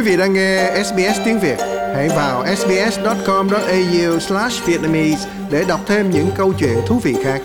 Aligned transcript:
Quý 0.00 0.06
vị 0.06 0.16
đang 0.16 0.32
nghe 0.32 0.82
SBS 0.84 1.20
tiếng 1.24 1.40
Việt, 1.40 1.56
hãy 1.94 2.08
vào 2.08 2.46
sbs.com.au/vietnamese 2.56 5.28
để 5.50 5.64
đọc 5.68 5.80
thêm 5.86 6.10
những 6.10 6.30
câu 6.36 6.52
chuyện 6.58 6.78
thú 6.86 6.98
vị 6.98 7.16
khác. 7.24 7.42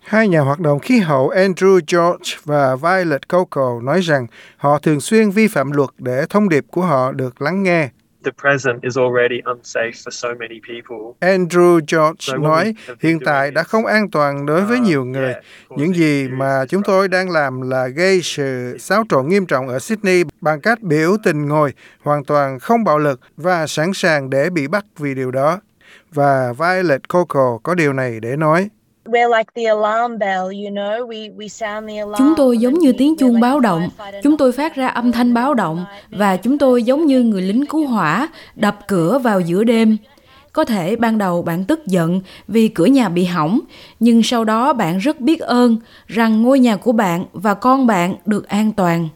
Hai 0.00 0.28
nhà 0.28 0.40
hoạt 0.40 0.60
động 0.60 0.78
khí 0.78 0.98
hậu 0.98 1.28
Andrew 1.28 1.80
George 1.92 2.36
và 2.44 2.76
Violet 2.76 3.28
Coco 3.28 3.80
nói 3.82 4.00
rằng 4.00 4.26
họ 4.56 4.78
thường 4.78 5.00
xuyên 5.00 5.30
vi 5.30 5.48
phạm 5.48 5.72
luật 5.72 5.90
để 5.98 6.26
thông 6.30 6.48
điệp 6.48 6.64
của 6.70 6.82
họ 6.82 7.12
được 7.12 7.42
lắng 7.42 7.62
nghe 7.62 7.88
the 8.24 8.30
present 8.42 8.82
is 8.82 8.98
already 8.98 9.40
unsafe 9.44 9.92
for 9.92 10.10
so 10.10 10.28
many 10.28 10.60
people. 10.68 11.14
Andrew 11.20 11.80
George 11.80 12.38
nói 12.38 12.74
hiện 13.00 13.18
tại 13.24 13.50
đã 13.50 13.62
không 13.62 13.86
an 13.86 14.10
toàn 14.10 14.46
đối 14.46 14.62
với 14.62 14.80
nhiều 14.80 15.04
người. 15.04 15.34
Những 15.70 15.94
gì 15.94 16.28
mà 16.28 16.64
chúng 16.68 16.82
tôi 16.82 17.08
đang 17.08 17.30
làm 17.30 17.60
là 17.60 17.86
gây 17.86 18.22
sự 18.22 18.76
xáo 18.78 19.04
trộn 19.08 19.28
nghiêm 19.28 19.46
trọng 19.46 19.68
ở 19.68 19.78
Sydney 19.78 20.24
bằng 20.40 20.60
cách 20.60 20.82
biểu 20.82 21.16
tình 21.24 21.46
ngồi, 21.46 21.72
hoàn 22.02 22.24
toàn 22.24 22.58
không 22.58 22.84
bạo 22.84 22.98
lực 22.98 23.20
và 23.36 23.66
sẵn 23.66 23.92
sàng 23.94 24.30
để 24.30 24.50
bị 24.50 24.68
bắt 24.68 24.84
vì 24.98 25.14
điều 25.14 25.30
đó. 25.30 25.60
Và 26.12 26.52
Violet 26.52 27.08
Coco 27.08 27.58
có 27.62 27.74
điều 27.74 27.92
này 27.92 28.20
để 28.20 28.36
nói. 28.36 28.68
Chúng 32.18 32.34
tôi 32.36 32.58
giống 32.58 32.78
như 32.78 32.92
tiếng 32.98 33.16
chuông 33.16 33.40
báo 33.40 33.60
động, 33.60 33.88
chúng 34.22 34.36
tôi 34.36 34.52
phát 34.52 34.74
ra 34.74 34.88
âm 34.88 35.12
thanh 35.12 35.34
báo 35.34 35.54
động 35.54 35.84
và 36.10 36.36
chúng 36.36 36.58
tôi 36.58 36.82
giống 36.82 37.06
như 37.06 37.22
người 37.22 37.42
lính 37.42 37.66
cứu 37.66 37.86
hỏa 37.86 38.28
đập 38.54 38.78
cửa 38.88 39.18
vào 39.18 39.40
giữa 39.40 39.64
đêm. 39.64 39.96
Có 40.52 40.64
thể 40.64 40.96
ban 40.96 41.18
đầu 41.18 41.42
bạn 41.42 41.64
tức 41.64 41.86
giận 41.86 42.20
vì 42.48 42.68
cửa 42.68 42.86
nhà 42.86 43.08
bị 43.08 43.24
hỏng, 43.24 43.60
nhưng 44.00 44.22
sau 44.22 44.44
đó 44.44 44.72
bạn 44.72 44.98
rất 44.98 45.20
biết 45.20 45.40
ơn 45.40 45.76
rằng 46.06 46.42
ngôi 46.42 46.60
nhà 46.60 46.76
của 46.76 46.92
bạn 46.92 47.24
và 47.32 47.54
con 47.54 47.86
bạn 47.86 48.14
được 48.26 48.48
an 48.48 48.72
toàn. 48.72 49.08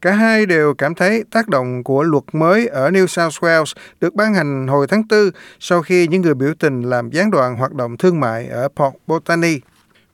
Cả 0.00 0.12
hai 0.12 0.46
đều 0.46 0.74
cảm 0.74 0.94
thấy 0.94 1.24
tác 1.30 1.48
động 1.48 1.84
của 1.84 2.02
luật 2.02 2.24
mới 2.32 2.66
ở 2.66 2.90
New 2.90 3.06
South 3.06 3.44
Wales 3.44 3.74
được 4.00 4.14
ban 4.14 4.34
hành 4.34 4.66
hồi 4.66 4.86
tháng 4.86 5.02
4 5.10 5.30
sau 5.60 5.82
khi 5.82 6.08
những 6.08 6.22
người 6.22 6.34
biểu 6.34 6.54
tình 6.58 6.82
làm 6.82 7.10
gián 7.10 7.30
đoạn 7.30 7.56
hoạt 7.56 7.72
động 7.72 7.96
thương 7.96 8.20
mại 8.20 8.48
ở 8.48 8.68
Port 8.68 8.94
Botany. 9.06 9.60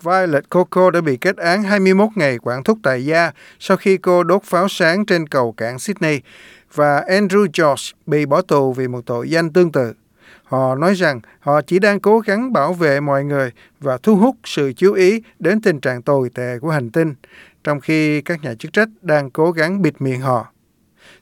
Violet 0.03 0.51
Coco 0.51 0.91
đã 0.91 1.01
bị 1.01 1.17
kết 1.17 1.37
án 1.37 1.63
21 1.63 2.09
ngày 2.15 2.39
quản 2.43 2.63
thúc 2.63 2.79
tại 2.83 3.05
gia 3.05 3.31
sau 3.59 3.77
khi 3.77 3.97
cô 3.97 4.25
đốt 4.25 4.43
pháo 4.45 4.69
sáng 4.69 5.07
trên 5.07 5.27
cầu 5.27 5.53
cảng 5.53 5.79
Sydney 5.79 6.21
và 6.75 7.01
Andrew 7.09 7.47
George 7.59 7.83
bị 8.07 8.27
bỏ 8.27 8.43
tù 8.43 8.73
vì 8.73 8.89
một 8.89 9.07
tội 9.07 9.31
danh 9.31 9.53
tương 9.53 9.73
tự. 9.73 9.93
Họ 10.45 10.75
nói 10.75 10.95
rằng 10.95 11.21
họ 11.41 11.63
chỉ 11.63 11.79
đang 11.79 12.01
cố 12.01 12.21
gắng 12.21 12.53
bảo 12.53 12.73
vệ 12.73 13.01
mọi 13.01 13.25
người 13.25 13.51
và 13.81 13.99
thu 14.03 14.17
hút 14.17 14.37
sự 14.45 14.73
chú 14.77 14.93
ý 14.93 15.23
đến 15.39 15.61
tình 15.61 15.81
trạng 15.81 16.03
tồi 16.03 16.31
tệ 16.35 16.59
của 16.59 16.71
hành 16.71 16.91
tinh 16.91 17.15
trong 17.65 17.81
khi 17.81 18.21
các 18.21 18.43
nhà 18.43 18.55
chức 18.55 18.73
trách 18.73 18.89
đang 19.03 19.31
cố 19.31 19.51
gắng 19.51 19.83
bịt 19.83 19.95
miệng 19.99 20.21
họ. 20.21 20.47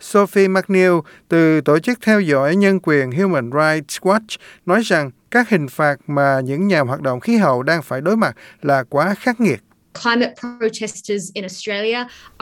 Sophie 0.01 0.49
McNeil 0.49 0.93
từ 1.29 1.61
Tổ 1.61 1.79
chức 1.79 1.99
Theo 2.03 2.21
dõi 2.21 2.57
Nhân 2.57 2.79
quyền 2.83 3.13
Human 3.13 3.51
Rights 3.53 3.99
Watch 4.01 4.37
nói 4.67 4.81
rằng 4.85 5.11
các 5.31 5.49
hình 5.49 5.69
phạt 5.69 5.97
mà 6.07 6.41
những 6.45 6.69
nhà 6.69 6.81
hoạt 6.81 7.01
động 7.01 7.21
khí 7.21 7.37
hậu 7.37 7.63
đang 7.63 7.83
phải 7.83 8.01
đối 8.01 8.17
mặt 8.17 8.37
là 8.63 8.83
quá 8.83 9.15
khắc 9.15 9.41
nghiệt. 9.41 9.61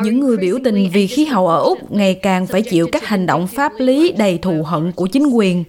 Những 0.03 0.21
người 0.21 0.37
biểu 0.37 0.59
tình 0.65 0.91
vì 0.93 1.07
khí 1.07 1.25
hậu 1.25 1.49
ở 1.49 1.61
Úc 1.61 1.93
ngày 1.93 2.15
càng 2.23 2.47
phải 2.47 2.63
chịu 2.63 2.89
các 2.93 3.05
hành 3.05 3.27
động 3.27 3.47
pháp 3.47 3.73
lý 3.79 4.13
đầy 4.13 4.39
thù 4.39 4.63
hận 4.63 4.93
của 4.93 5.07
chính 5.07 5.27
quyền. 5.27 5.65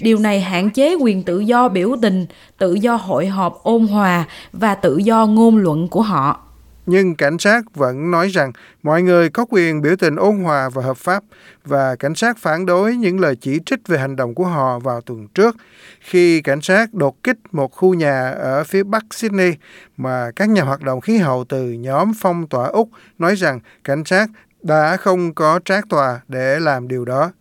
Điều 0.00 0.18
này 0.18 0.40
hạn 0.40 0.70
chế 0.70 0.94
quyền 0.94 1.22
tự 1.22 1.40
do 1.40 1.68
biểu 1.68 1.96
tình, 2.02 2.26
tự 2.58 2.74
do 2.74 2.94
hội 2.96 3.26
họp 3.26 3.62
ôn 3.62 3.86
hòa 3.86 4.24
và 4.52 4.74
tự 4.74 4.96
do 4.96 5.26
ngôn 5.26 5.56
luận 5.56 5.88
của 5.88 6.02
họ 6.02 6.49
nhưng 6.86 7.14
cảnh 7.14 7.38
sát 7.38 7.62
vẫn 7.74 8.10
nói 8.10 8.28
rằng 8.28 8.52
mọi 8.82 9.02
người 9.02 9.30
có 9.30 9.46
quyền 9.48 9.82
biểu 9.82 9.96
tình 9.96 10.16
ôn 10.16 10.36
hòa 10.36 10.68
và 10.68 10.82
hợp 10.82 10.96
pháp, 10.96 11.22
và 11.64 11.96
cảnh 11.96 12.14
sát 12.14 12.38
phản 12.38 12.66
đối 12.66 12.96
những 12.96 13.20
lời 13.20 13.36
chỉ 13.36 13.58
trích 13.66 13.88
về 13.88 13.98
hành 13.98 14.16
động 14.16 14.34
của 14.34 14.44
họ 14.46 14.78
vào 14.78 15.00
tuần 15.00 15.28
trước, 15.28 15.56
khi 16.00 16.42
cảnh 16.42 16.60
sát 16.60 16.94
đột 16.94 17.22
kích 17.22 17.36
một 17.52 17.72
khu 17.72 17.94
nhà 17.94 18.30
ở 18.30 18.64
phía 18.64 18.82
bắc 18.82 19.04
Sydney 19.10 19.54
mà 19.96 20.30
các 20.36 20.48
nhà 20.48 20.62
hoạt 20.62 20.82
động 20.82 21.00
khí 21.00 21.18
hậu 21.18 21.44
từ 21.48 21.70
nhóm 21.72 22.12
phong 22.20 22.48
tỏa 22.48 22.66
Úc 22.66 22.88
nói 23.18 23.34
rằng 23.34 23.60
cảnh 23.84 24.04
sát 24.04 24.26
đã 24.62 24.96
không 24.96 25.34
có 25.34 25.60
trác 25.64 25.88
tòa 25.88 26.20
để 26.28 26.60
làm 26.60 26.88
điều 26.88 27.04
đó. 27.04 27.32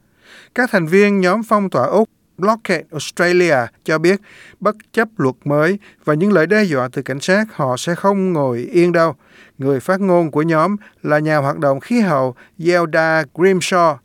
Các 0.55 0.69
thành 0.71 0.85
viên 0.85 1.21
nhóm 1.21 1.41
phong 1.43 1.69
tỏa 1.69 1.85
Úc 1.85 2.09
Blockade 2.39 2.83
Australia 2.91 3.55
cho 3.85 3.97
biết 3.97 4.21
bất 4.59 4.75
chấp 4.93 5.07
luật 5.17 5.35
mới 5.45 5.79
và 6.05 6.13
những 6.13 6.31
lời 6.31 6.47
đe 6.47 6.63
dọa 6.63 6.89
từ 6.91 7.01
cảnh 7.01 7.19
sát, 7.19 7.45
họ 7.53 7.77
sẽ 7.77 7.95
không 7.95 8.33
ngồi 8.33 8.57
yên 8.71 8.91
đâu. 8.91 9.15
Người 9.57 9.79
phát 9.79 10.01
ngôn 10.01 10.31
của 10.31 10.41
nhóm 10.41 10.75
là 11.03 11.19
nhà 11.19 11.37
hoạt 11.37 11.57
động 11.57 11.79
khí 11.79 11.99
hậu 11.99 12.35
Zelda 12.59 13.23
Grimshaw. 13.33 13.95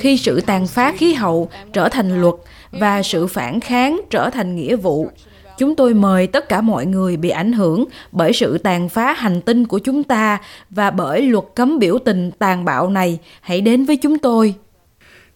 Khi 0.00 0.16
sự 0.16 0.40
tàn 0.40 0.66
phá 0.66 0.92
khí 0.96 1.14
hậu 1.14 1.50
trở 1.72 1.88
thành 1.88 2.20
luật 2.20 2.34
và 2.72 3.02
sự 3.02 3.26
phản 3.26 3.60
kháng 3.60 4.00
trở 4.10 4.30
thành 4.30 4.56
nghĩa 4.56 4.76
vụ, 4.76 5.10
Chúng 5.60 5.76
tôi 5.76 5.94
mời 5.94 6.26
tất 6.26 6.48
cả 6.48 6.60
mọi 6.60 6.86
người 6.86 7.16
bị 7.16 7.30
ảnh 7.30 7.52
hưởng 7.52 7.84
bởi 8.12 8.32
sự 8.32 8.58
tàn 8.58 8.88
phá 8.88 9.12
hành 9.12 9.40
tinh 9.40 9.66
của 9.66 9.78
chúng 9.78 10.02
ta 10.04 10.38
và 10.70 10.90
bởi 10.90 11.22
luật 11.22 11.44
cấm 11.54 11.78
biểu 11.78 11.98
tình 12.04 12.30
tàn 12.38 12.64
bạo 12.64 12.90
này 12.90 13.18
hãy 13.40 13.60
đến 13.60 13.84
với 13.84 13.96
chúng 13.96 14.18
tôi. 14.18 14.54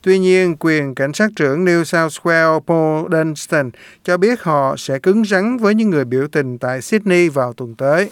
Tuy 0.03 0.19
nhiên, 0.19 0.57
quyền 0.61 0.95
cảnh 0.95 1.13
sát 1.13 1.31
trưởng 1.37 1.65
New 1.65 1.85
South 1.85 2.27
Wales 2.27 2.61
Paul 2.61 3.13
Dunstan 3.13 3.71
cho 4.05 4.17
biết 4.17 4.43
họ 4.43 4.75
sẽ 4.79 4.99
cứng 4.99 5.25
rắn 5.25 5.57
với 5.57 5.75
những 5.75 5.91
người 5.91 6.05
biểu 6.05 6.27
tình 6.33 6.59
tại 6.59 6.83
Sydney 6.83 7.29
vào 7.29 7.53
tuần 7.53 7.75
tới. 7.75 8.11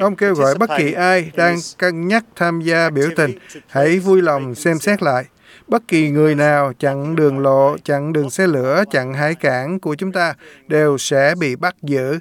Ông 0.00 0.16
kêu 0.16 0.34
gọi 0.34 0.54
bất 0.54 0.70
kỳ 0.78 0.92
ai 0.92 1.30
đang 1.34 1.58
cân 1.78 2.08
nhắc 2.08 2.24
tham 2.36 2.60
gia 2.60 2.90
biểu 2.90 3.08
tình 3.16 3.30
hãy 3.66 3.98
vui 3.98 4.22
lòng 4.22 4.54
xem 4.54 4.78
xét 4.78 5.02
lại 5.02 5.24
bất 5.68 5.88
kỳ 5.88 6.10
người 6.10 6.34
nào 6.34 6.72
chặn 6.78 7.16
đường 7.16 7.38
lộ, 7.38 7.76
chặn 7.84 8.12
đường 8.12 8.30
xe 8.30 8.46
lửa, 8.46 8.84
chặn 8.90 9.14
hải 9.14 9.34
cảng 9.34 9.80
của 9.80 9.94
chúng 9.94 10.12
ta 10.12 10.34
đều 10.66 10.98
sẽ 10.98 11.34
bị 11.40 11.56
bắt 11.56 11.76
giữ. 11.82 12.18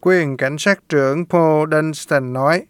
Quyền 0.00 0.36
cảnh 0.36 0.58
sát 0.58 0.78
trưởng 0.88 1.26
Paul 1.26 1.68
Dunstan 1.72 2.32
nói. 2.32 2.66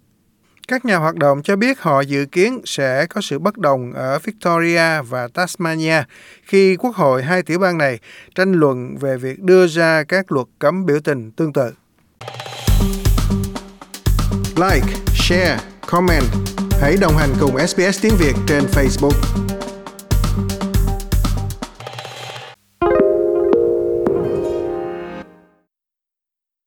Các 0.69 0.85
nhà 0.85 0.97
hoạt 0.97 1.15
động 1.15 1.43
cho 1.43 1.57
biết 1.57 1.81
họ 1.81 2.01
dự 2.01 2.27
kiến 2.33 2.61
sẽ 2.65 3.07
có 3.07 3.21
sự 3.21 3.39
bất 3.39 3.59
đồng 3.59 3.93
ở 3.93 4.19
Victoria 4.19 5.03
và 5.09 5.29
Tasmania 5.35 6.03
khi 6.43 6.77
Quốc 6.77 6.95
hội 6.97 7.23
hai 7.23 7.43
tiểu 7.43 7.59
bang 7.59 7.79
này 7.79 7.99
tranh 8.35 8.53
luận 8.53 8.97
về 8.97 9.17
việc 9.17 9.41
đưa 9.41 9.67
ra 9.67 10.05
các 10.05 10.33
luật 10.33 10.47
cấm 10.59 10.87
biểu 10.87 11.01
tình 11.01 11.31
tương 11.31 11.53
tự. 11.53 11.73
Like, 14.57 14.87
share, 15.15 15.59
comment. 15.87 16.25
Hãy 16.81 16.97
đồng 17.01 17.17
hành 17.17 17.31
cùng 17.41 17.67
SBS 17.67 18.03
tiếng 18.03 18.15
Việt 18.19 18.35
trên 18.47 18.65
Facebook. 18.65 19.60